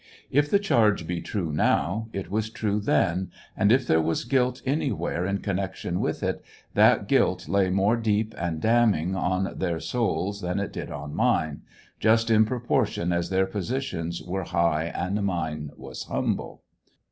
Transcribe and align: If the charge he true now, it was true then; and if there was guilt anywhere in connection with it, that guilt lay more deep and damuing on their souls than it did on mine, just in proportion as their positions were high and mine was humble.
If 0.31 0.49
the 0.49 0.57
charge 0.57 1.05
he 1.05 1.21
true 1.21 1.51
now, 1.53 2.09
it 2.11 2.31
was 2.31 2.49
true 2.49 2.79
then; 2.79 3.29
and 3.55 3.71
if 3.71 3.85
there 3.85 4.01
was 4.01 4.23
guilt 4.23 4.63
anywhere 4.65 5.27
in 5.27 5.41
connection 5.41 5.99
with 5.99 6.23
it, 6.23 6.43
that 6.73 7.07
guilt 7.07 7.47
lay 7.47 7.69
more 7.69 7.95
deep 7.97 8.33
and 8.35 8.59
damuing 8.59 9.15
on 9.15 9.53
their 9.59 9.79
souls 9.79 10.41
than 10.41 10.59
it 10.59 10.73
did 10.73 10.89
on 10.89 11.13
mine, 11.13 11.61
just 11.99 12.31
in 12.31 12.45
proportion 12.45 13.13
as 13.13 13.29
their 13.29 13.45
positions 13.45 14.23
were 14.23 14.45
high 14.45 14.85
and 14.85 15.21
mine 15.21 15.69
was 15.77 16.05
humble. 16.05 16.63